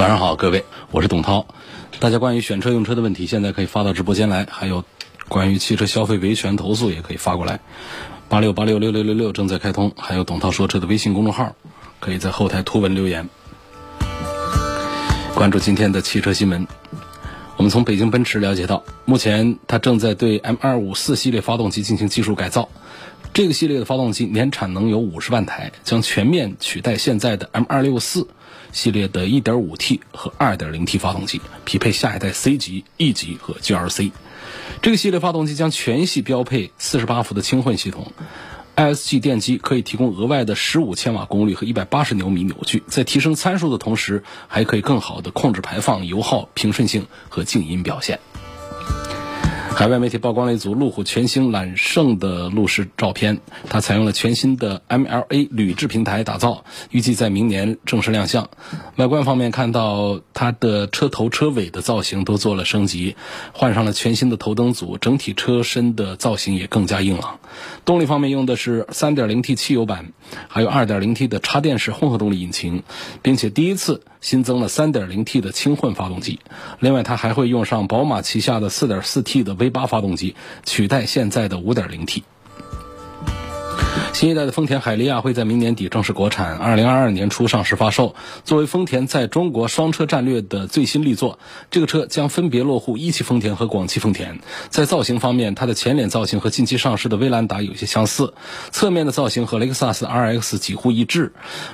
[0.00, 1.44] 晚上好，各位，我是董涛。
[1.98, 4.82] 大家关于选车用车的问题，现在可以发到直播间来；还有
[5.28, 7.60] 关于汽车消费维权投诉，也可以发过来。
[8.26, 11.54] 八六八六六六六六正在开通，还有董涛说车的微信公众号，
[11.98, 13.28] 可以在后台图文留言。
[15.34, 16.66] 关注今天的汽车新闻。
[17.58, 22.70] 我们从北京奔驰了解到，目前它正在对 M 二五四系列发动机进行技术改造。
[23.32, 28.28] 这个系列的发动机年产能有五十万台，将全面取代现在的 M 二六四。
[28.72, 34.12] 系列的 1.5T 和 2.0T 发动机，匹配下一代 C 级、E 级和 GLC。
[34.80, 38.12] 这个系列发动机将全系标配48伏的轻混系统
[38.76, 48.20] ，ISG 电机可以提供额外的15千瓦功率和180牛米扭矩，在提升参数的同时，还可以更好的控制排放、油耗、平顺性和静音表现。
[49.72, 53.40] 海外媒体曝光了一组路虎全新揽胜的路试照片，
[53.70, 58.50] 它采用了全新的 MLA 铝制平台打造，预计在明年正式亮相。
[58.96, 63.16] 外观方面看到它的车头车尾的造型都做了升级，
[63.54, 67.40] 换上了全新的头灯组，整体车身的造型也更加硬朗。
[67.86, 70.12] 动力方面用的是 3.0T 汽油版，
[70.48, 72.82] 还有 2.0T 的插电式混合动力引擎，
[73.22, 76.40] 并且第一次新增了 3.0T 的轻混发动机。
[76.78, 82.22] 另外，它还会用上宝马旗下的 4.4T 的 V8 发动机，取代现在的 5.0T。
[84.12, 88.14] 新一代的丰田海利亚会在明年底正式国产，二零二二年初上市发售。
[88.44, 91.38] 作为丰田在中国双车战略的最新力作，
[91.70, 94.40] 这个车将分别落户一汽丰田和广汽丰田。
[94.68, 98.34] 在造型方面，它的前脸造型和近期上市的威兰达有些相似，
[98.70, 101.32] 侧面的造型和雷克萨斯 RX 几乎一致。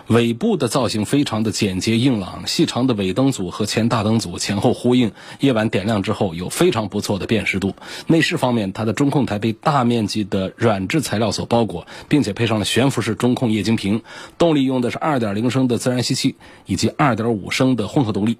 [0.08, 5.10] 尾部的造型非常的简洁硬朗，细长的尾灯组和前大灯组前后呼应，
[5.40, 7.74] 夜晚点亮之后有非常不错的辨识度。
[8.06, 12.25] 内饰方面，它的中控台被大面积的软质材料所包裹，并。
[12.26, 14.02] 且配上了悬浮式中控液晶屏，
[14.36, 16.34] 动力用的是2.0升的自然吸气
[16.66, 18.36] 以及2.5升的混合动力，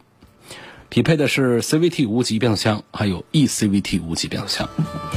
[0.89, 5.16] 匹配的是 CVT 无级变速箱，还有 eCVT 无级变速箱。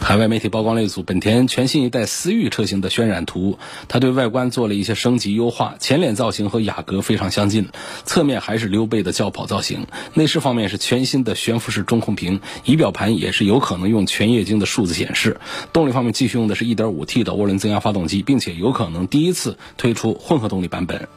[0.00, 7.68] 海外媒体曝光了一组本田全新一代思域车型的渲染图，它对外观做了一些升级优化，前脸造型和雅阁非常相近，
[8.04, 9.86] 侧面还是溜背的轿跑造型。
[10.14, 15.38] 内饰方面是全新的悬浮式中控屏，仪表盘也是有可能用全液晶的数字显示。
[15.72, 21.08] 动力方面继续用的是一点五 T 的涡轮增压发动机，并且有可能第一次推出混合动力版本。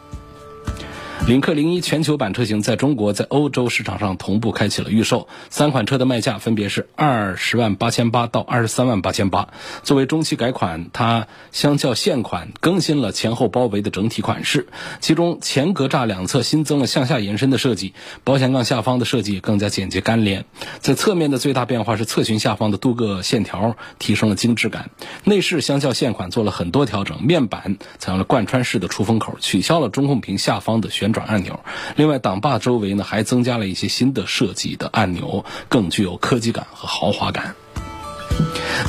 [1.25, 9.47] 领克零一全球版车型在中国、在欧洲市场上同步开启了预售，三款车的卖价分别是二十万八千八到二十三万八千八。
[9.83, 14.67] 作为中期改款，它相较现款更新了前后包围的整体款式，
[14.99, 17.93] 其中前格栅两侧新增了向下延伸的设计，
[18.25, 20.43] 保险杠下方的设计更加简洁干练。
[20.81, 24.89] 在侧面的最大变化是侧裙下方的镀铬线条提升了精致感。
[25.23, 31.12] 内饰相较现款做了很多调整，面板采用了贯穿式的出风口，取消了中控屏下方的旋。
[31.13, 31.59] 转按钮，
[31.95, 37.55] 另外挡把周围呢还增加了一些新的设计的按钮，更具有科技感和豪华感。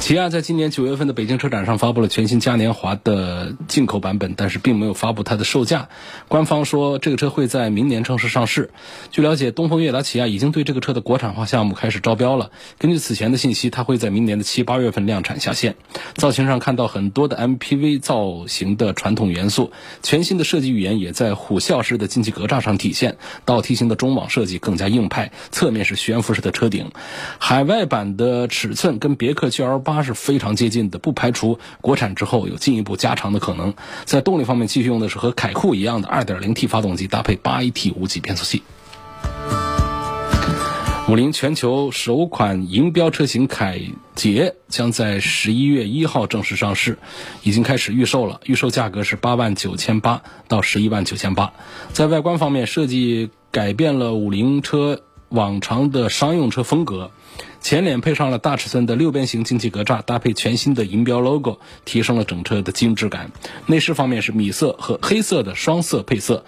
[0.00, 5.88] 起亚在今年九月份的北京车展上发布了全新嘉年华的进口版本，但是并没有发布它的售价。
[6.28, 8.70] 官方说这个车会在明年正式上市。
[9.10, 12.50] 据了解，东风悦达起亚已经对这个车的国产化项目开始招标了。
[12.78, 15.76] 根据此前的信息，它会在明年的七八月份量产下线。
[16.14, 23.16] 造型上看到很多的 MPV 造型的传统元素，全新的设计语言也在虎啸式的进气格栅上体现。
[23.44, 26.90] 倒梯形的中网设计更加硬派，侧面是悬浮式的车顶。
[27.38, 33.74] 海外版的尺寸跟别克 GL 八是非常接近的，不排除国产之后有进一步加长的可能。
[34.04, 38.62] 在动力方面，继续用的是和凯酷一样的 2.0T 发动机，搭配 8AT 无级变速器。
[41.06, 43.78] 五菱全球首款银标车型凯
[44.14, 46.98] 捷将在十一月一号正式上市，
[47.42, 51.52] 已经开始预售了，预售价格是八万九千八到十一万九千八。
[51.92, 57.10] 在外观方面，设计改变了五菱车往常的商用车风格。
[57.64, 63.32] 前脸配上了大尺寸的六边形进气格栅，搭配全新的银标 logo，提升了整车的精致感。
[63.64, 66.44] 内饰方面是米色和黑色的双色配色，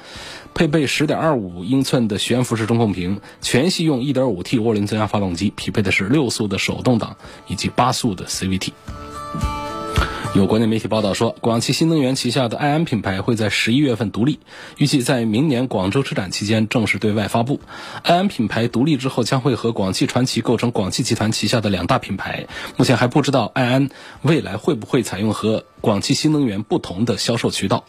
[0.52, 7.16] 配备十点二五英寸的悬浮式中控屏，全系用一点五 T 涡轮增压发动机，匹配的是六速的手动挡
[7.46, 8.72] 以及八速的 CVT。
[10.36, 14.38] 有国内媒体报道说，广汽新能源旗下的埃安品牌会在十一月份独立，
[14.76, 17.58] 预计在明年广州车展期间正式对外发布。
[18.02, 22.48] 埃安品牌独立之后，将会和广汽传祺构成广汽集团旗下的两大品牌。
[22.76, 23.88] 目前还不知道埃安
[24.20, 27.86] 未来会不会采用和广汽新能源不同的销售渠道。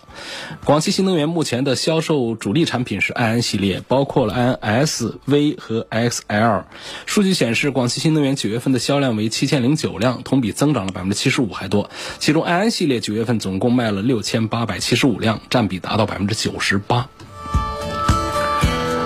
[0.63, 4.53] 广汽新能源目前的销售主力产品是埃安系列，包括了埃安
[4.85, 6.63] S、V 和 XL。
[7.05, 11.89] 数据显示，广汽新能源九月份的销量为七千零九辆，同比增长了百分之七十五还多。
[12.19, 17.07] 其中埃安系列九月份总共卖了六千八百七十五辆，占比达到百分之九十八。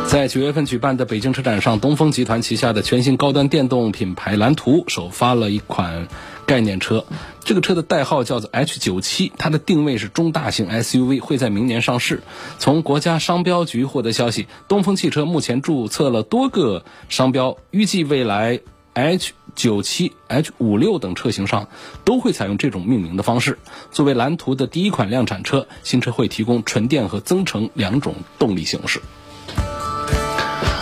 [0.07, 6.10] 在九月份举办的北京车展上，东风集团旗下的全新高端电动品牌蓝图首发了一款
[6.45, 7.06] 概念车，
[7.45, 12.24] 这个车的代号叫做 H97，它的定位是中大型 SUV，会在明年上市。
[12.60, 18.60] 从国家商标局获得消息，东风汽车目前注册了多个商标，预计未来
[18.94, 19.34] H。
[19.54, 21.68] 九七、H 五六等车型上
[22.06, 23.60] 都会采用这种命名的方式。
[23.92, 29.02] 作为蓝图的第一款量产车，新车会提供纯电和增程两种动力形式。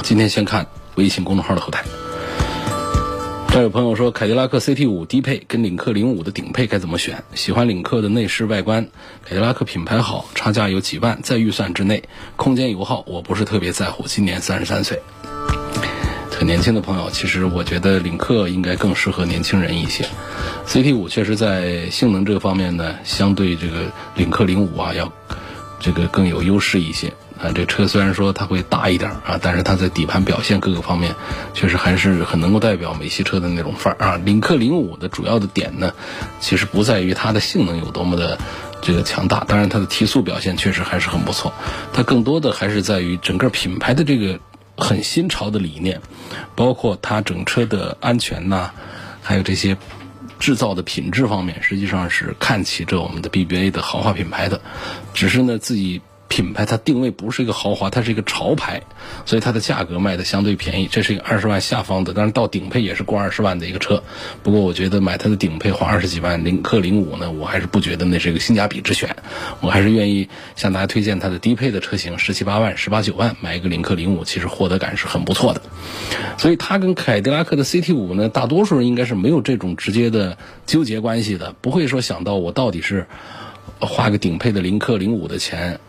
[0.03, 1.83] 今天先看微信公众号的后台。
[3.49, 7.23] 这有朋友说，凯迪拉克 CT 五低配跟领克零五的顶配该怎么选？
[7.33, 8.87] 喜欢领克的内饰外观，
[9.25, 12.03] 凯迪拉克品牌好，差价有几万，在预算之内，
[12.35, 14.07] 空间油耗我不是特别在乎。
[14.07, 15.01] 今年三十三岁。
[16.39, 20.07] 很年轻的朋友，其实我觉得领克应该更适合年轻人一些。
[20.65, 25.11] CT 五确实在性能这个方面呢，相对这个领克零五啊要
[25.81, 27.51] 这个更有优势一些啊。
[27.53, 31.13] 这车虽然说它会大一点啊，但是它在底盘表现各个方面，
[31.53, 34.15] 确实还是很能够代表美系车的那种范儿啊。
[34.23, 35.91] 领克零五的主要的点呢，
[36.39, 38.39] 其实不在于它的性能有多么的
[38.81, 41.51] 这个强大，当然它的提速表现确实还是很不错，
[41.91, 44.39] 它更多的还是在于整个品牌的这个。
[44.79, 46.01] 很新潮的理念，
[46.55, 48.71] 包括它整车的安全呐，
[49.21, 49.77] 还有这些
[50.39, 54.61] 制造的品质方面，实际上是看起着我们的 BBA 的豪华品牌的，
[55.13, 56.01] 只是呢自己。
[56.29, 58.83] 品牌它定位不是一个豪华，它是一个潮牌，
[59.25, 60.87] 所以它的价格卖的相对便宜。
[60.87, 64.03] 这是一个二十万下方的，但是到顶配也是过二十万的一个车。
[64.43, 69.15] 不过我觉得买它的顶配花二十几万，领克零五呢，我还是不觉得那是一个性价比之选。
[69.59, 75.61] 我还是愿意向大家推荐它的低配的车型，十七八万、十八九万买一个领克零五，其实获得感是很不错的。
[76.37, 80.37] 所以它跟凯迪拉克的 CT 五呢，大多数人应该是没有这种直接的
[80.67, 83.07] 纠结关系的，不会说想到我到底是
[83.79, 85.79] 花个顶配的领克零五的钱。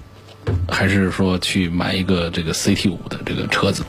[0.69, 3.85] 还是说去买一个这个 CT 五的这个车子，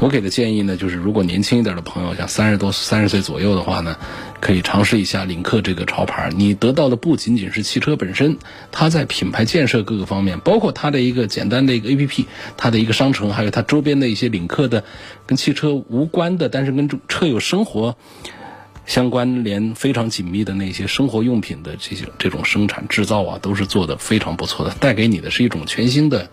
[0.00, 3.96] 我给的建议呢，就是如果年轻一点的朋友，像三十多、三十岁左右的话呢，
[4.40, 6.30] 可以尝试一下领克这个潮牌。
[6.34, 8.38] 你得到的不仅仅是汽车本身，
[8.72, 12.24] 它在品牌建设各个方面，包括它的一个简单的一个 APP，
[12.56, 14.84] 它的一个商城，还有它周边的一些领克的
[15.26, 17.96] 跟汽车无关的，但是跟车友生活。
[18.86, 26.28] 相关联非常紧密的那些生活用品的这些这种生产制造啊，都是做的非常不错的，带给你的是一种全新的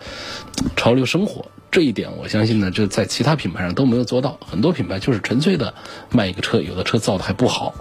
[0.75, 1.45] 潮流生活。
[1.69, 4.39] 这一点我相信呢，这在其他品牌上都没有做到。
[4.43, 5.73] 很多品牌就是纯粹的
[6.09, 7.75] 卖一个车，有的车造的还不好，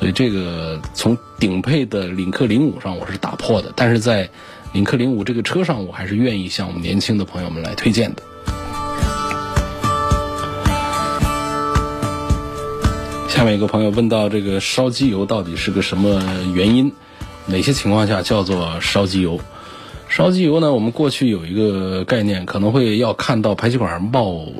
[0.00, 4.28] 所以这个从顶配的领克零五上我是打破的，但是在
[4.72, 8.22] 领克零五这个车上，我还是愿意向我们年轻的朋友们来推荐的。
[13.32, 16.22] 下面一个朋友问到：这个烧机油到底是个什么
[16.54, 16.92] 原因？
[17.46, 19.40] 哪些情况下叫做烧机油？
[20.10, 20.74] 烧机油呢？
[20.74, 24.52] 我们过去有一个概念，可能会要看到排气管冒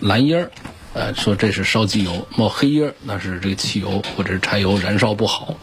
[0.00, 0.50] 蓝烟儿，
[0.92, 5.54] 呃，说这是烧机油；冒黑烟儿，那是这个汽油或者是柴油燃烧不好。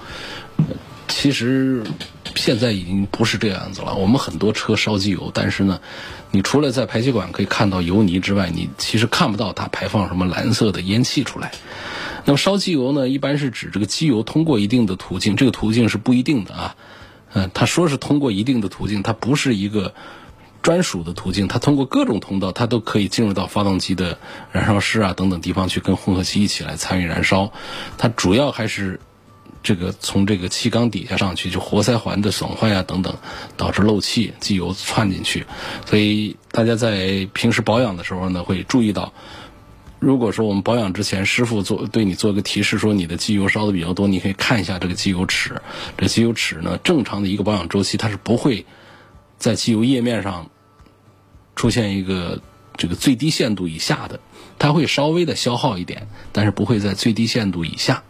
[1.07, 1.83] 其实
[2.33, 3.93] 现在已经不是这样子了。
[3.93, 5.79] 我们很多车烧机油，但是呢，
[6.31, 11.51] 你除了在排气管可以看到油泥之外，你其实看不到它排放什么蓝色的烟气出来。
[12.27, 16.75] 那么烧机油呢，一般是指这个机油通过一定的途径，这个途径是不一定的啊。
[17.31, 19.93] 嗯，他说是通过一定的途径，它不是一个
[20.61, 24.19] 专属的途径，它通过各种通道，它都可以进入到发动机的
[24.51, 27.53] 燃烧室啊等等地方去，跟混合气一起来参与燃烧。
[27.97, 28.99] 它主要还是
[29.63, 33.15] 这个从这个气缸底下上去，就活塞环的损坏啊等等，
[33.55, 35.45] 导致漏气，机油窜进去。
[35.85, 39.13] 所以大家在平时保养的时候呢，会注意到。
[39.99, 45.61] 如果说我们保养之前，师傅做对你做个提示，说你的机油烧的比较多，你可以看一下这个机油尺。
[45.97, 48.65] 这机油尺呢，正常的一个保养周期，它是不会
[49.37, 50.49] 在机油液面上
[51.55, 52.41] 出现一个
[52.75, 54.19] 这个最低限度以下的，
[54.59, 58.03] 它会稍微的消耗一点，但是不会在最低限度以下。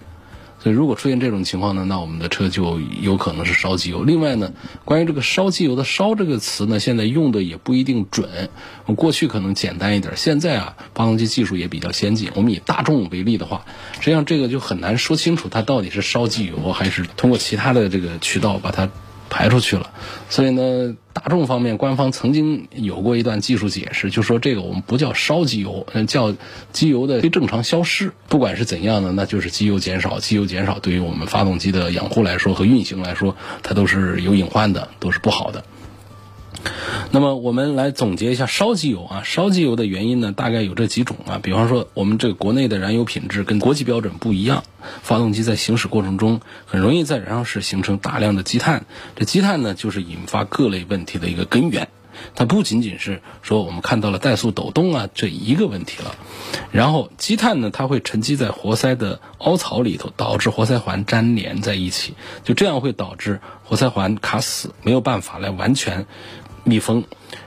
[0.72, 4.04] 如果出现这种情况呢，那我们的车就有可能是烧机油。
[4.04, 4.54] 另外呢，
[4.86, 8.50] 关于这个烧机油的“烧”这个词呢，现在用的也不一定准。
[8.96, 12.30] 过去可能简单一点，现在啊，发动机技术也比较先进。
[12.36, 13.66] 我们以大众为例的话，
[14.00, 18.90] 实际上这个就很难说清楚它到底是烧机油还是通过其他的这个渠道把它。
[19.30, 19.92] 排出去了，
[20.30, 26.34] 所以呢，大众方面官方曾经有过一段技术解释，就说这个我们不叫烧机油，嗯，叫
[26.72, 28.12] 机油的非正常消失。
[28.30, 35.64] 不管是怎样的，那就是机油减少，机油减少对于我们发动机的养护来说和运行来说，它都是有隐患的，都是不好的。
[37.12, 41.40] 那么我们来总结一下烧机油啊，烧机油的原因呢，大概有这几种啊。
[41.42, 44.64] 比方说，我们这个国内的燃油品质跟国际标准不一样，
[45.04, 48.86] 发动机在行驶过程中很容易在燃烧室形成大量的积碳，
[49.16, 51.88] 这积碳呢就是引发各类问题的一个根源。
[52.34, 56.16] 它不仅仅是说我们看到了怠速抖动啊这一个问题了，
[56.72, 66.08] 然后积碳呢，它会沉积在活塞的凹槽里头，导致活塞环粘连在一起，就这样会导致活塞环卡死，没有办法来完全。
[66.68, 67.06] 密封，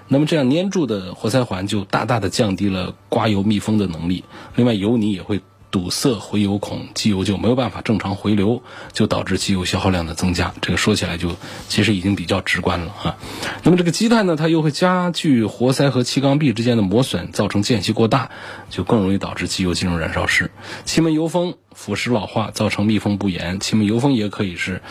[0.09, 4.25] 那么这样粘住的活塞环就大大的降低了刮油密封的能力。
[4.57, 8.63] 另外，油泥也会堵塞回油孔，机油就没有办法正常回流，
[8.93, 10.53] 就导致机油消耗量的增加。
[10.61, 11.37] 这个说起来就
[11.69, 13.17] 其实已经比较直观了啊。
[13.63, 18.31] 那么这个积碳呢，它又会加剧活塞和气缸壁之间的磨损，造成间隙过大，
[18.69, 20.51] 就更容易导致机油进入燃烧室。
[20.85, 23.61] 气门油封腐蚀老化，造成密封不严。
[23.61, 24.83] 气门油封也可以是。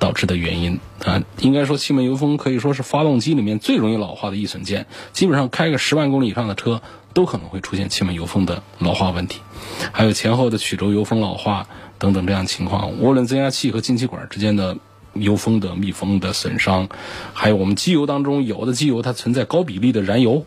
[0.00, 0.80] 导致的原因。
[1.04, 6.82] 啊，应该说气门油封可以说是发动机里面最容易老化的易损件，基本上开个十万公里以上的车
[7.14, 9.40] 都可能会出现气门油封的老化问题，
[9.92, 14.76] 还有前后的曲轴油封老化等等这样情况，涡轮增压器和进气管之间的
[15.14, 16.88] 油封的密封的损伤，
[17.32, 20.44] 还有我们机油当中有的机油它存在高比例的燃油，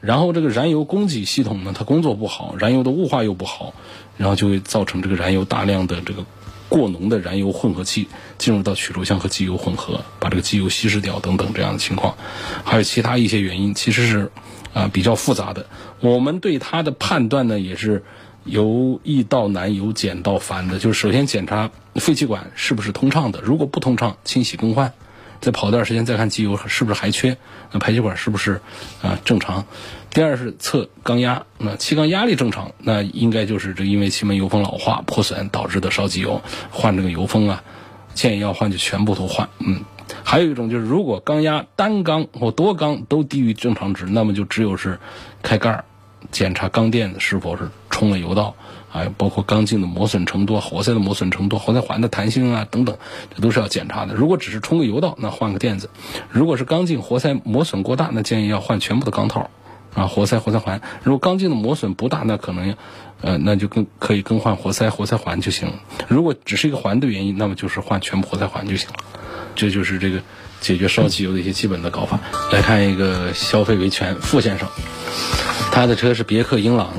[0.00, 3.72] 然后这个燃油供给系统呢它工作不好，燃油的雾化又不好，
[4.18, 6.26] 然后就会造成这个燃油大量的这个。
[6.68, 8.08] 过浓的燃油混合气
[8.38, 12.16] 进入到曲轴箱和机油混合，把这个机油稀释掉等等这样的情况，
[12.64, 14.30] 还有其他一些原因，其实是
[14.74, 15.66] 啊比较复杂的。
[16.00, 18.04] 我们对它的判断呢，也是
[18.44, 20.78] 由易到难，由简到繁的。
[20.78, 24.92] 就是首先检查废气管是不是通畅的，如果不通畅，清洗更换。
[25.38, 27.36] 再跑段时间再看机油是不是还缺，
[27.70, 28.60] 那排气管是不是
[29.02, 29.66] 啊正常？
[30.16, 37.62] 第二是测缸压，那气缸压力正常，那应该就是这因为气门油封老化破损导致的烧机油，换这个油封啊，
[38.14, 39.46] 建议要换就全部都换。
[39.58, 39.84] 嗯，
[40.24, 44.98] 还有一种就是如果缸压单缸或多缸都低于正常值，那么就只有是
[45.42, 45.84] 开盖儿
[46.32, 48.54] 检查缸垫子是否是冲了油道。
[48.88, 52.96] 还包括缸径的磨损程度、活塞的磨损程度、活塞环的弹性啊等等，
[53.34, 54.14] 这都是要检查的。
[54.14, 55.88] 如果只是冲个油道，那换个垫子；
[56.30, 59.50] 如果是缸径、活塞磨损过大，那建议要换全部的缸套
[59.96, 60.80] 啊，活塞、活塞环。
[61.02, 62.76] 如果缸径的磨损不大，那可能，
[63.22, 65.74] 呃，那就更可以更换活塞、活塞环就行了。
[66.06, 68.96] 如果只是一个环的原因，那么就是换全部活塞环就行了。
[69.54, 70.20] 这就是这个
[70.60, 72.20] 解决烧机油的一些基本的搞法。
[72.52, 74.68] 来看一个消费维权，傅先生，
[75.72, 76.90] 他的车是别克英朗。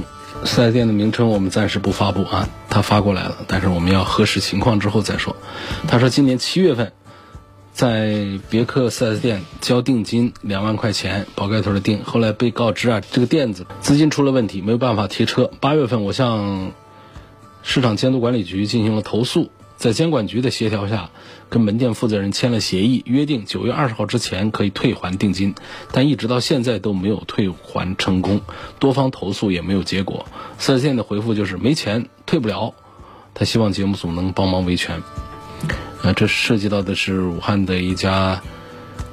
[0.44, 5.36] 四 S 店的名称我们暂时不发布啊，他发过来了，但是我们要核实情况之后再说。
[5.88, 6.94] 他说今年七月份
[7.78, 15.52] 在别克四 S 店交定金两万块钱，宝盖头的定，后来被告知啊这个店子资金出了问题，没有办法提车。
[15.60, 16.72] 八月份我向
[17.62, 19.52] 市场监督管理局进行了投诉。
[19.76, 21.12] 在监管局的协调下，
[21.50, 25.54] 跟门店负责人签了协议，约定九月二十号之前可以退还定金，
[25.92, 28.42] 但一直到现在都没有退还成功，
[28.80, 30.26] 多方投诉也没有结果。
[30.58, 32.74] 四 S 店的回复就是没钱退不了，
[33.36, 35.04] 他希望节目组能帮忙维权。
[36.14, 38.42] 这涉及到的是武汉的一家，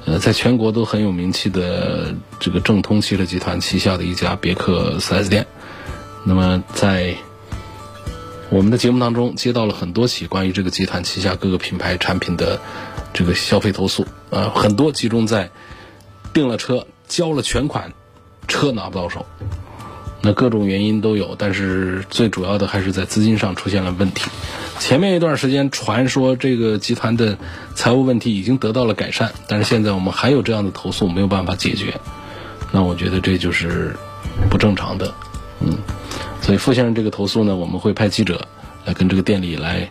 [0.05, 5.47] 呃，在全国都很有名气的这个正通汽车集团旗下的一家别克四 S 店。
[6.23, 7.15] 那么在
[8.49, 12.59] 我们的节目当中接到了很多起关于这个集团旗下各个品牌产品的
[13.13, 15.49] 这个消费投诉，呃，很多集中在
[16.33, 17.93] 订了车交了全款，
[18.47, 19.25] 车拿不到手，
[20.21, 24.29] 那各种原因都有，但是最主要的还是在资金上出现了问题。
[24.79, 27.37] 前面一段时间传说这个集团的
[27.73, 31.99] 财务问题已经得到了改善，但是现在我们还有这样的投诉没有办法解决，
[32.71, 33.95] 那我觉得这就是
[34.49, 35.13] 不正常的，
[35.61, 35.77] 嗯。
[36.41, 38.47] 所以傅先生这个投诉呢，我们会派记者
[38.85, 39.89] 来跟这个店里来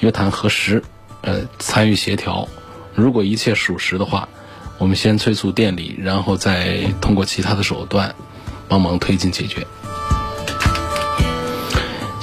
[0.00, 0.82] 约谈核实，
[1.20, 2.48] 呃，参与协调。
[2.94, 4.28] 如果一切属实的话，
[4.78, 8.16] 我们先催促店里，然后再通过其他的手段
[8.66, 9.64] 帮忙推进解决。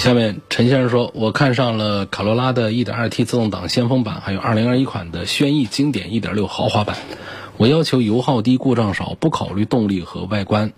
[0.02, 6.98] 下面陈先生说，我看上了卡罗拉的 1.2T 自动挡先锋版，还有2021款的轩逸经典1.6豪华版。
[7.58, 10.74] 我要求油耗低、故障少，不考虑动力和外观，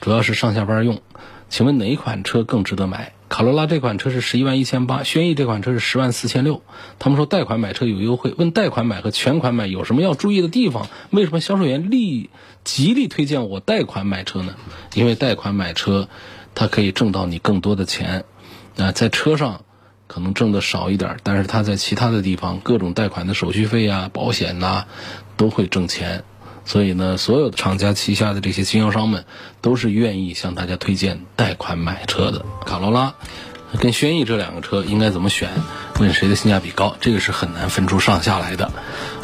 [0.00, 1.00] 主要是上下班用。
[1.48, 3.12] 请问哪一款车更值得买？
[3.28, 6.60] 卡罗拉这款车是十一万一千八，轩逸这款车是十万四千六。
[6.98, 10.88] 他们说贷款买车有优惠，问贷款买和全款买有什么要注意的地方？
[11.10, 12.30] 为什么销售员力
[12.64, 14.56] 极力推荐我贷款买车呢？
[14.94, 16.08] 因为贷款买车，
[16.56, 18.24] 它可以挣到你更多的钱。
[18.76, 19.62] 啊，在车上
[20.06, 24.84] 可能挣的少一点，但是他在其他的地方，各种贷款的手续费呀、保险呐，
[25.36, 26.24] 都会挣钱。
[26.64, 29.24] 所以呢，所有的厂家旗下的这些经销商们
[29.60, 32.44] 都是愿意向大家推荐贷款买车的。
[32.64, 33.14] 卡罗拉
[33.78, 35.48] 跟轩逸这两个车应该怎么选？
[36.00, 36.96] 问谁的性价比高？
[37.00, 38.70] 这个是很难分出上下来的。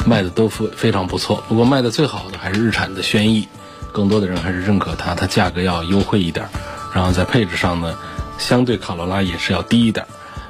[0.05, 3.47] 卖的都非非常不错，不过卖的最好的还是日产的轩逸，
[3.91, 6.47] 更多的人还是认可它，它价格要优惠一点，
[6.93, 7.97] 然后在配置上呢，
[8.37, 10.05] 相对卡罗拉也是要低一点。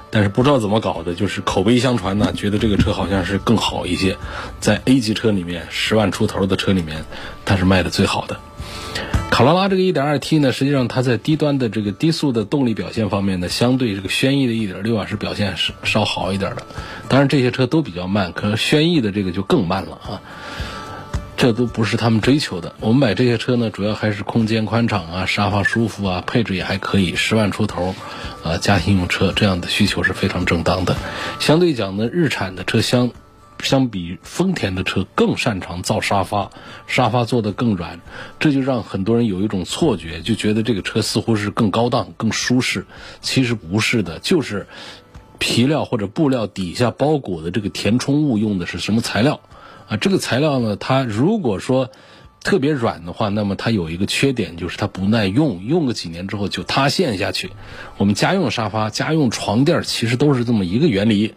[0.10, 4.16] 但是不知道怎么搞的，就是口碑相传呢，觉得这个车好像是更好一些，
[4.60, 7.04] 在 A 级车里面，十万出头的车里面，
[7.46, 8.40] 它是卖的最好的。
[9.32, 16.64] 卡罗拉这个 1.2T 呢，实际上它在低端的这个低速的动力表现方面呢，相对这个轩逸的1.6啊是表现是稍好一点的。
[17.10, 20.22] 当然这些车都比较慢，可是轩逸的这个就更慢了啊。
[21.44, 22.74] 这都不是他们追求的。
[22.80, 27.94] 我们买这些车呢，主要还是空间宽敞啊，沙发舒服啊，配置也还可以，十万出头，
[28.46, 30.96] 啊，家庭用车这样的需求是非常正当的。
[31.42, 33.12] 相对讲呢，日产的车厢
[33.62, 36.50] 相比丰田的车更擅长造沙发，
[36.88, 38.00] 沙发做的更软，
[38.40, 42.86] 这就让很多人有一种错觉，就觉得这个车似乎是更高档、更舒适。
[43.20, 44.66] 其实不是的，就是
[45.40, 49.42] 皮料或者布料底下包裹的这个填充物用的是什么材料。
[49.88, 51.92] 啊，这个材料呢，它如果说
[52.42, 57.52] 特别软的话，那么它有一个缺点，就是它不耐用，用个几年之后就塌陷下去。
[57.98, 61.36] 我们家用沙发、家用床垫其实都是这么一个原理。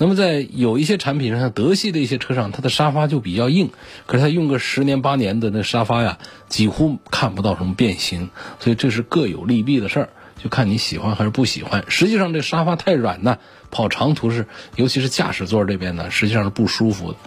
[0.00, 3.70] 那么在有一些产品上，像德系的一些车上，它的沙发就比较硬，
[4.06, 6.18] 可是它用个十年八年的那沙发呀，
[6.48, 8.30] 几乎看不到什么变形。
[8.60, 10.08] 所以这是各有利弊的事儿，
[10.40, 11.84] 就看你喜欢还是不喜欢。
[11.88, 13.38] 实际上这沙发太软呢，
[13.72, 17.18] 跑长途是，尤其是驾驶座这边呢，实际上是不舒服的。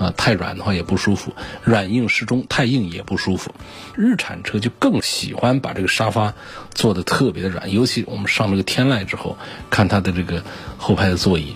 [0.00, 3.54] 啊，太软的话也不舒服，软硬适中，太硬也不舒服。
[3.94, 6.32] 日产车就更喜欢把这个沙发
[6.72, 9.36] 做的特别的软，尤其我们上了个天籁之后，
[9.68, 10.42] 看它的这个
[10.78, 11.52] 后排的座椅，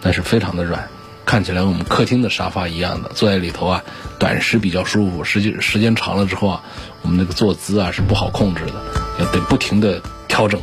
[0.00, 0.88] 那是非常的软，
[1.26, 3.84] 看起来我们客厅的沙发一样的，坐在里头啊，
[4.18, 6.64] 短时比较舒服，实际时间长了之后啊，
[7.02, 8.72] 我们那个坐姿啊是不好控制的，
[9.20, 10.62] 要得不停的调整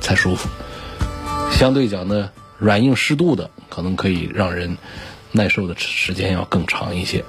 [0.00, 0.48] 才舒服。
[1.50, 4.78] 相对讲呢，软硬适度的可能可以让人。
[5.32, 7.24] 耐受的时间要更长一些。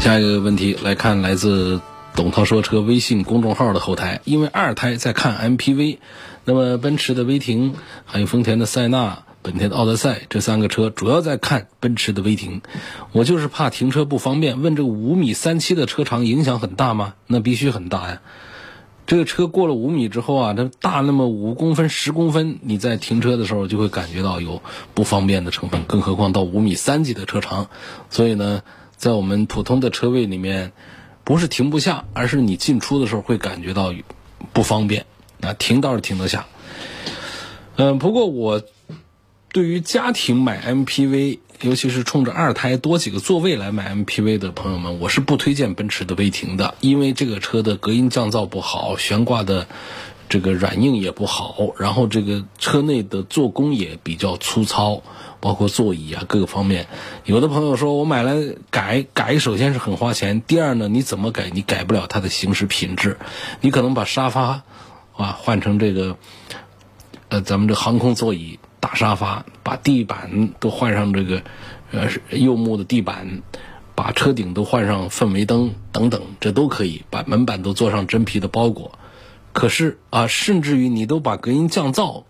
[0.00, 1.80] 下一个问题来看，来自
[2.16, 5.98] 董涛说车微信公众号的后台，因为二胎在看 MPV，
[6.44, 7.74] 那么奔驰的威霆，
[8.06, 12.62] 还有丰田的塞纳、本田的奥德赛这三个车，主要在看奔驰的威霆。
[13.12, 17.14] 我就是怕停车不方便，问这五米三七的车长影响很大吗？
[17.26, 18.20] 那必须很大呀。
[19.10, 24.62] 这个车过了五米之后啊，它大那么五公分、十公分，你在停车的时候就会感觉到有
[24.94, 27.70] 不方便的成分，更何况到五米三几的车长。
[28.08, 28.62] 所以呢，
[28.94, 30.70] 在我们普通的车位里面，
[31.24, 33.92] 不是停不下，而是你进出的时候会感觉到
[34.52, 35.06] 不方便。
[35.40, 36.46] 啊，停倒是停得下。
[37.74, 38.62] 嗯，不过我
[39.52, 41.38] 对于家庭买 MPV。
[41.62, 49.66] 尤其是冲着二胎多几个座位来买 MPV 的朋友们，我是不推荐奔驰的威霆的，因为这个车的隔音降噪不好，悬挂的
[50.30, 55.02] 这个软硬也不好，然后这个车内的做工也比较粗糙，
[55.40, 56.86] 包括座椅啊各个方面。
[57.26, 63.18] 有的朋友说我买来改改，首先是很花钱，第二呢，你怎么改你改不了它的行驶品质，
[63.60, 64.62] 你可能把沙发
[65.14, 66.16] 啊换成这个
[67.28, 68.58] 呃咱们这航空座椅。
[68.80, 71.42] 大沙发，把地板都换上这个，
[71.92, 73.42] 呃，柚木的地板，
[73.94, 77.04] 把车顶都换上氛围灯等等，这都可以。
[77.10, 78.98] 把门板都做上真皮的包裹。
[79.52, 82.24] 可是啊，甚至于你都把隔音降噪，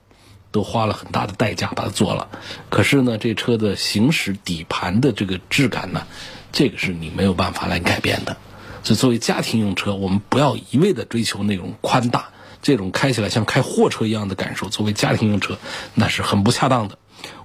[0.50, 2.28] 都花了很大的代价把它做了。
[2.68, 6.06] 可是呢，这车的行驶底盘的这个质感呢，
[6.50, 8.36] 这个是你没有办法来改变的。
[8.82, 12.30] 所以作为家庭用车，我们不要一味的追求那种宽大。
[12.62, 15.58] 这种开起来像开货车一样的感受，作为家庭用车，
[15.94, 16.98] 那是很不恰当的。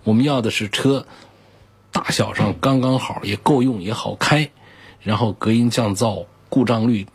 [0.03, 1.05] 我们要的是车
[1.91, 4.49] 大小上刚刚好，也够用，也好开，
[5.01, 7.07] 然后隔音降噪、故障率、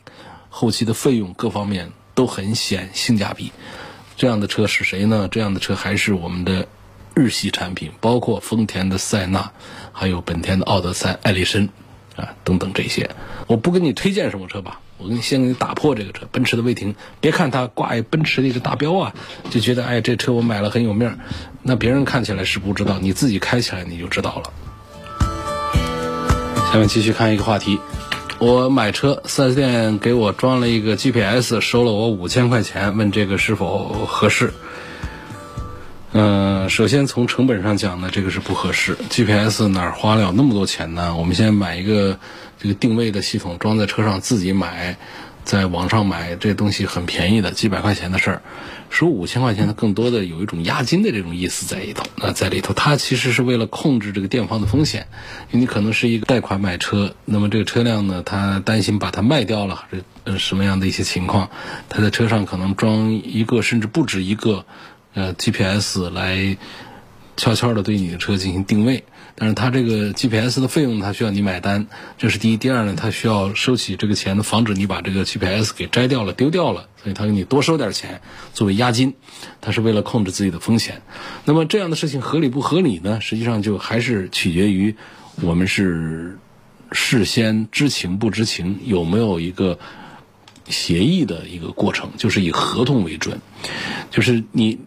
[0.48, 3.52] 后期的费用各方面都很显性价比。
[4.16, 5.28] 这样的车是谁呢？
[5.30, 6.66] 这样的车还是我们的
[7.14, 9.52] 日系产品，包括丰田的塞纳，
[9.92, 11.68] 还有本田的奥德赛、艾力绅
[12.16, 13.10] 啊等等这些。
[13.46, 14.80] 我不给你推荐什么车吧。
[15.02, 19.14] 我给你先给你打破这个车，奔驰的威霆，别看它挂一奔驰的一个大标啊，
[19.50, 21.18] 就觉得哎这车我买了很有面儿，
[21.62, 24.52] 那别人看起来是不知道，你自己开起来你就知道了。
[26.72, 27.80] 下面继续看一个话题，
[28.38, 34.52] 我买车4 S 店给我装了一个 GPS，收了我五千块钱，问这个是否合适？
[36.12, 38.96] 嗯，首先从成本上讲呢，这个是不合适。
[39.10, 41.16] GPS 哪花了那么多钱呢？
[41.16, 42.18] 我们先买一个
[42.60, 44.96] 这个定位的系统装在车上，自己买，
[45.44, 48.42] 在网上买这东西很便宜的，几百块钱的事儿。
[48.90, 52.04] 收五千块钱它，更多的有一种押金的这种意思在里头。
[52.16, 55.06] 那在里头，它其实是为了控制这个店方的风险，
[55.50, 61.50] 因为你可能是一个贷款买车，那么这个车辆呢，他担心把它卖掉了，这呃什么样的一些情况，
[61.88, 64.64] 他在车上可能装一个甚至不止一个。
[65.12, 66.56] 呃，GPS 来
[67.36, 69.02] 悄悄的对你的车进行定位，
[69.34, 71.86] 但是它这个 GPS 的费用，它需要你买单，
[72.18, 72.56] 这是第一。
[72.56, 78.20] 第二呢，它需要收起这个钱，防止你把这个 GPS 给摘掉了、丢掉了，所以它给你多收点钱
[78.52, 79.14] 作为押金，
[79.60, 81.02] 它是为了控制自己的风险。
[81.44, 83.20] 那么这样的事情合理不合理呢？
[83.20, 84.96] 实际上就还是取决于
[85.40, 86.38] 我们是
[86.92, 89.78] 事先知情不知情，有没有一个
[90.68, 93.40] 协议的一个过程，就是以合同为准，
[94.10, 94.80] 就是你。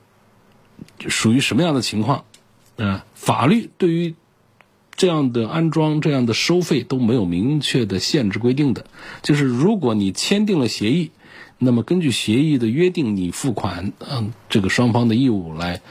[1.07, 2.23] 属于什么样的情况？
[2.77, 4.15] 嗯，法律对于
[4.95, 8.85] 这样的安装、这样的收费都没有明确的限制规定的。
[9.21, 11.11] 就是如果你签订了协议，
[11.57, 15.81] 那么根据协议的约定，你付款，嗯，这个双方的义务来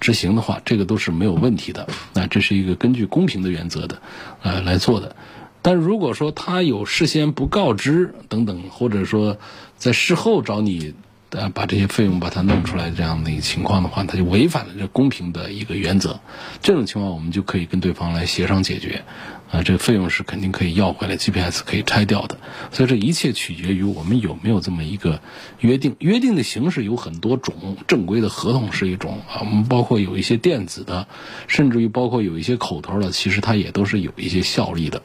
[0.00, 1.88] 执行的话，这个都是没有问题的。
[2.14, 4.02] 那这是一个根据公平的原则的，
[4.42, 5.16] 呃，来做的。
[5.62, 9.38] 但如果说他有事先不告知等等，或者说
[9.76, 10.94] 在事后找你。
[11.32, 16.20] 呃，把这些费用把它弄出来，这样的一个情况的话，它就违反了这公平的一个原则。
[16.60, 19.02] 这种情况，我们就可以跟对方来协商解决。
[19.50, 22.38] 啊，这个费用是肯定可以要回来，GPS 可以拆掉的。
[22.70, 25.20] 所以这一切取决于我们有没有这么一个
[25.60, 25.94] 约定。
[25.98, 31.06] 约定的形式有很多种，正规的合同是一种啊，我们包括有一些电子的，
[31.48, 35.02] 甚至于包括有一些口头的，其实它也都是有一些效力的。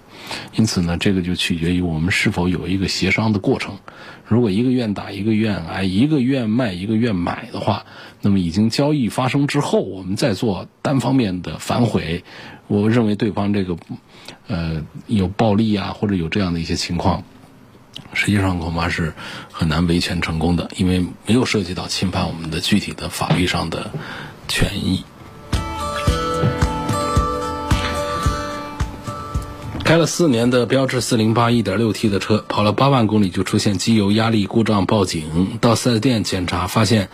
[0.55, 3.77] 因此呢，这个就取决于我们是否有一个协商的过程。
[4.25, 7.85] 如果一个愿打一个愿挨，一个愿卖一个愿买的话，
[8.21, 12.23] 那么已经交易发生之后，我们再做单方面的反悔，
[12.67, 13.77] 我认为对方这个。
[14.47, 17.23] 呃，有暴力啊，或者有这样的一些情况，
[18.13, 19.13] 实际上恐怕是
[19.51, 23.91] 很难维权成功的，因为没有涉及到侵犯我们的具体的法律上的
[24.47, 25.03] 权益。
[29.87, 37.09] 开了四年的标致四零八一点六 T 的车，跑了八万公里就出现机油压力故障，报警到四 S 店检查，发现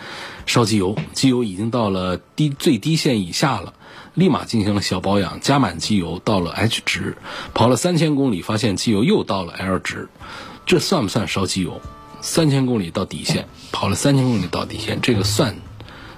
[0.48, 3.76] 烧机油，机油已经到了低最低线以下了。
[4.16, 7.16] 立马进行了小保养，加满机油到了 H 值，
[7.54, 10.10] 跑了三千公里，发现机油又到了 L 值，
[10.66, 11.80] 这算不算烧机油？
[12.22, 15.58] 三千公里到底线，跑了三千公里到底线，这个算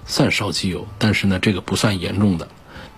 [0.06, 2.48] 算烧机油，但是呢，这个不算严重的。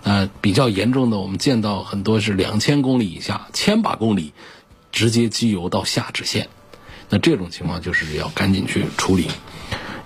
[0.02, 4.32] 呃，比较严重的，我们见到很多是两千公里以下，千把公里
[4.92, 6.48] 直接机油到下止线，
[7.08, 9.28] 那这种情况就是要赶紧去处理。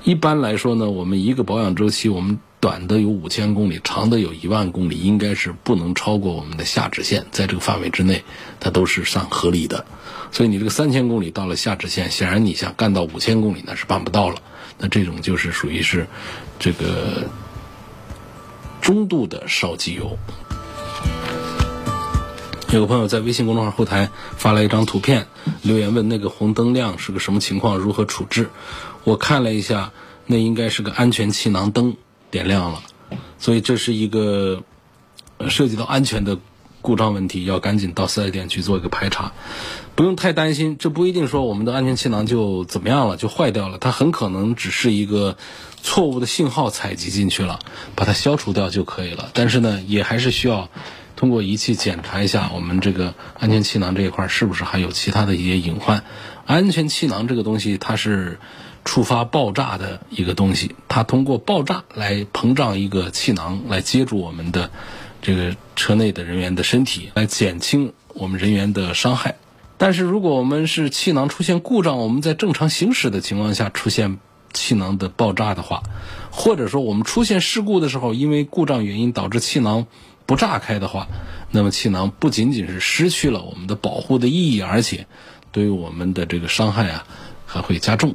[0.04, 2.38] 一般来说呢，我们一个保养周期，我们。
[2.62, 8.22] 短的有五千公里，长的有一万公里，应该是不能超过我们的下止线，在这个范围之内，
[8.60, 9.84] 它都是算合理的。
[10.30, 14.36] 所以你这个三千公里到了下止线，显然你想干到五千公里那是办不到了。
[14.78, 16.06] 那这种就是属于是
[16.60, 17.28] 这个
[18.82, 20.18] 中度的烧机油。
[22.70, 25.26] 有个朋友在微信公众号后台发来一张图片，
[25.62, 28.50] 留言问那个红灯亮是个什么情况，如何处置？
[29.04, 29.92] 我看了一下，
[30.26, 31.96] 那应该是个安全气囊灯。
[32.30, 32.82] 点亮了，
[33.38, 34.62] 所以这是一个
[35.50, 36.38] 涉及到安全的
[36.80, 39.32] 故障问题，要赶紧到四 S 店去做一个排查。
[39.94, 43.76] 不用太担心，这不一定说我们的安全气囊就怎么样了，就坏掉了。
[43.76, 45.36] 它很可能只是一个
[45.82, 47.58] 错误的信号采集进去了，
[47.94, 49.28] 把它消除掉就可以了。
[49.34, 50.70] 但是呢，也还是需要
[51.16, 56.04] 通过仪器检查一下我们这个安全气囊这一块是不是还有其他的一些隐患。
[56.46, 58.38] 安全气囊这个东西，它是。
[58.84, 64.72] 触发爆炸的一个东西，它通过爆炸来膨胀一个气囊，来接住我们的
[65.22, 69.36] 这个车内的人员的身体，来减轻我们人员的伤害。
[69.78, 74.18] 但是如果我们是气囊出现故障，我们在正常行驶的情况下出现
[74.52, 75.82] 气囊的爆炸的话，
[76.30, 79.86] 或者说我们出现事故的时候，因为故障原因导致气囊
[80.26, 81.08] 不炸开的话，
[81.50, 85.06] 那么气囊不仅仅是失去了我们的保护的意义，而且
[85.50, 87.04] 对于我们的这个伤害啊
[87.46, 88.14] 还会加重。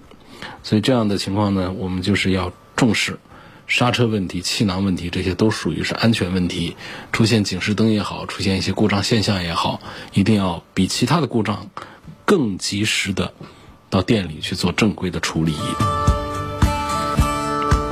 [0.63, 3.19] 所以这样的情况呢，我们就是要重视
[3.67, 6.75] 刹车问题、气囊问题，这些都属于是安全问题。
[7.11, 9.81] 出现警示灯也好，出现一些故障现象也好，
[10.13, 11.69] 一定要比其他的故障
[12.23, 13.33] 更及时的
[13.89, 15.53] 到店里去做正规的处理。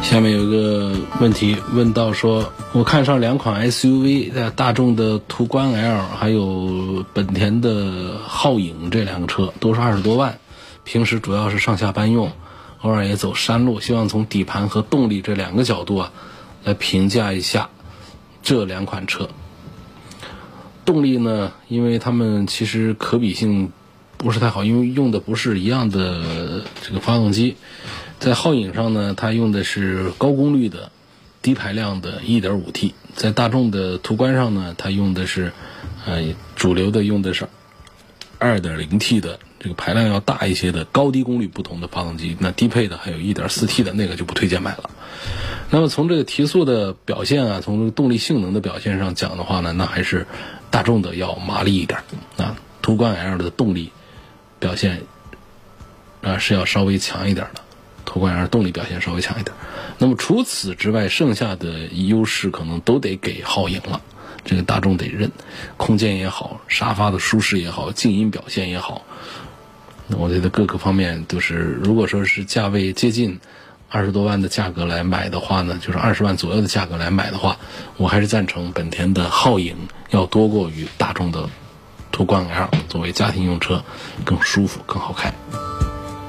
[0.06, 10.38] 下面有一个问题问到说，我看上两款 SUV，呃，大众的途观 L 还有本田的皓影这两个车都是二十多万，
[10.84, 12.32] 平时主要是上下班用，
[12.82, 16.12] 偶尔也走山路，希望从底盘和动力这两个角度啊
[16.64, 17.70] 来评价一下
[18.44, 19.28] 这两款车。
[20.86, 23.72] 动力呢，因为它们其实可比性
[24.18, 27.58] 不是太好，因为用的不是一样的这个发动机。
[28.26, 30.92] 在皓影上呢，它用的是高功率的、
[31.44, 35.52] 低排量的 1.5T；在大众的途观上呢，它用的是，
[36.08, 37.48] 呃，主流的用的是
[38.40, 42.36] 2.0T 的，这个排量要大一些的高低功率不同的发动机。
[42.40, 44.90] 那低配的还有一点四 T 的那个就不推荐买了。
[45.70, 50.26] 那么从这个提速的表现啊，从这个动力性能的表现上讲的话呢，那还是
[50.72, 52.00] 大众的要麻利一点
[52.38, 52.58] 啊。
[52.82, 53.92] 途观 L 的动力
[54.58, 55.04] 表现
[56.24, 57.62] 啊是要稍微强一点的。
[58.06, 59.56] 途观 L 动力表现稍微强一点，
[59.98, 64.02] 那么除此之外，剩下的优势可能都得给皓影了。
[64.46, 65.32] 这个大众得认，
[65.76, 69.02] 空间也好，沙发的舒适也好，静音表现也好，
[70.10, 71.56] 我觉得各个方面都是。
[71.56, 73.40] 如果说是价位接近
[73.90, 77.58] 二十多万的价格来买的话呢，就是二十万左右的价格来买的话，
[77.98, 79.76] 我还是赞成本田的皓影
[80.12, 81.50] 要多过于大众的
[82.12, 83.84] 途观 L，作为家庭用车
[84.24, 85.34] 更舒服、更好开。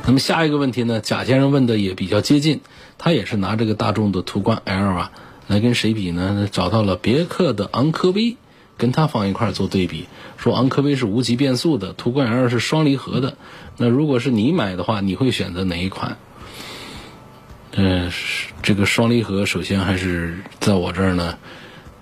[0.06, 1.00] 那么下一个问题呢？
[1.00, 2.60] 贾先生问的也比较接近，
[2.96, 5.10] 他也是拿这个大众的途观 L 啊
[5.48, 6.48] 来跟谁比呢？
[6.50, 8.36] 找到了别克的昂科威，
[8.78, 13.36] 跟它放一块做对比，说昂科威是无级变速的，途观 L 是双离合的。
[13.78, 16.18] 那如果是你买的话，你会选择哪一款？
[17.72, 18.12] 嗯，
[18.62, 21.36] 这个双离合首先还是在我这儿呢，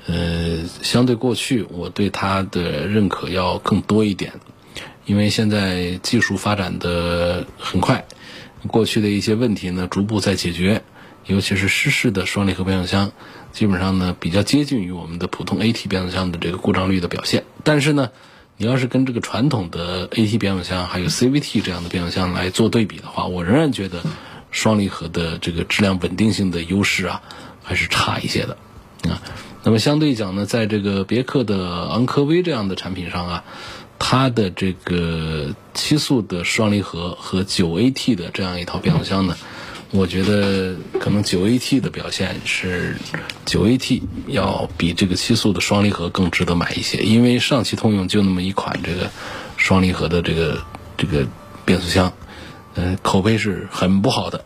[0.07, 4.35] 呃，相对过去我对它的认可要更多一点。
[5.07, 8.05] 因为现在技术发展的很快，
[8.67, 10.83] 过去的一些问题呢逐步在解决，
[11.27, 13.13] 尤其是湿式的双离合变速箱，
[13.53, 17.45] 基本上呢比较接近于我们的普通 AT 变速箱的这个故障率的表现。
[17.63, 18.11] 但是呢，
[18.57, 24.03] 你要是跟这个传统的 AT 变速箱还有 CVT 这样的变速箱来做对比的话，我仍然觉得
[24.51, 27.21] 双离合的这个质量稳定性的优势啊
[27.63, 28.57] 还是差一些的
[29.11, 29.21] 啊。
[29.63, 33.45] 那么相对讲呢，在这个别克的昂科威这样的产品上啊。
[33.99, 39.37] 它的这个七速的双离合和九 AT 的这样一套变速箱呢，
[39.93, 42.97] 我觉得可能九 AT 的表现是
[43.47, 49.11] 九 AT 要比这个七速的双离合更值得买一些，因为上汽通用就那么一款这个
[49.57, 50.63] 双离合的这个
[50.99, 51.27] 这个
[51.65, 52.13] 变速箱，
[52.75, 54.45] 嗯，口碑是很不好的。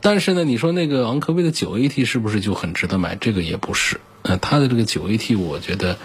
[0.00, 3.14] 但是呢，你说那个昂科威的九 AT 是不是就很值得买？
[3.16, 4.00] 这个也不是。
[4.22, 5.98] 呃，它的这个九 AT，我觉得。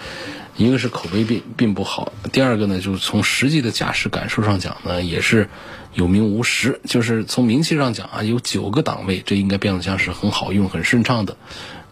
[0.66, 5.48] 一个是口碑并并不好，第二个呢，就是从实际的驾驶感受上讲呢，也是
[5.94, 6.82] 有名无实。
[6.84, 11.38] 就是从名气上讲啊，有九个档位，这应该变速箱是很好用、很顺畅的，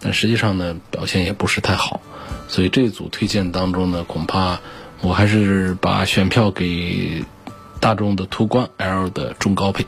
[0.00, 2.02] 但实际上呢，表现也不是太好。
[2.46, 4.60] 所以这组推荐当中呢，恐怕
[5.00, 7.24] 我还是把选票给
[7.80, 9.86] 大众的途观 L 的中高配。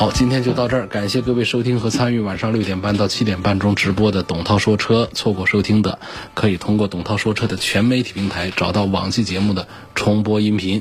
[0.00, 5.06] 好，今天就到这儿，感谢各位收听和参与晚上六点半到七点半中直播的董涛说车。
[5.12, 5.98] 错过收听的，
[6.32, 10.80] 可以通过董涛说车的全媒体平台找到往期节目的重播音频。